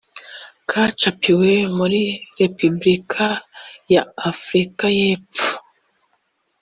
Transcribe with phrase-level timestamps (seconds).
[0.69, 2.01] kacapiwe muri
[2.39, 3.25] repubulika
[3.93, 5.51] ya afurika y epfo